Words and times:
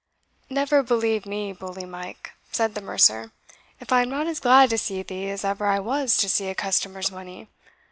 "Never 0.49 0.81
believe 0.81 1.27
me, 1.27 1.53
bully 1.53 1.85
Mike," 1.85 2.31
said 2.51 2.73
the 2.73 2.81
mercer, 2.81 3.31
"if 3.79 3.91
I 3.93 4.01
am 4.01 4.09
not 4.09 4.25
as 4.25 4.39
glad 4.39 4.71
to 4.71 4.77
see 4.79 5.03
thee 5.03 5.29
as 5.29 5.45
ever 5.45 5.67
I 5.67 5.77
was 5.77 6.17
to 6.17 6.27
see 6.27 6.47
a 6.47 6.55
customer's 6.55 7.11
money! 7.11 7.47